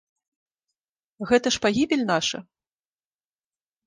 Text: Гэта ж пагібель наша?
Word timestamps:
Гэта 1.31 1.47
ж 1.55 1.61
пагібель 1.65 2.05
наша? 2.13 2.37